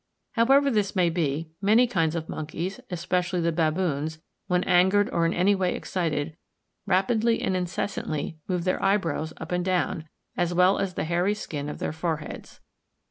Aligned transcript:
However 0.31 0.71
this 0.71 0.95
may 0.95 1.11
be, 1.11 1.51
many 1.61 1.85
kinds 1.85 2.15
of 2.15 2.27
monkeys, 2.27 2.79
especially 2.89 3.39
the 3.39 3.51
baboons, 3.51 4.19
when 4.47 4.63
angered 4.63 5.11
or 5.11 5.27
in 5.27 5.33
any 5.35 5.53
way 5.53 5.75
excited, 5.75 6.35
rapidly 6.87 7.39
and 7.39 7.55
incessantly 7.55 8.39
move 8.47 8.63
their 8.63 8.81
eyebrows 8.81 9.31
up 9.37 9.51
and 9.51 9.63
down, 9.63 10.09
as 10.35 10.55
well 10.55 10.79
as 10.79 10.95
the 10.95 11.03
hairy 11.03 11.35
skin 11.35 11.69
of 11.69 11.77
their 11.77 11.93
foreheads. 11.93 12.61